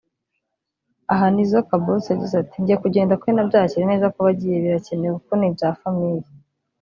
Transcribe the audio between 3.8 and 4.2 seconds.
neza